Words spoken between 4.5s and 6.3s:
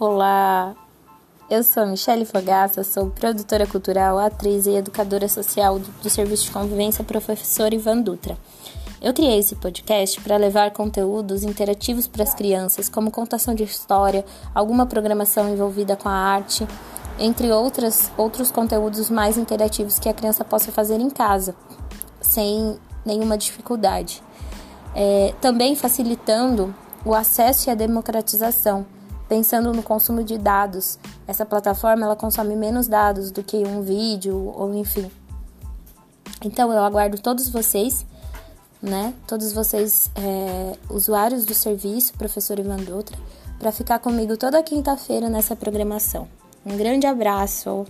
e educadora social do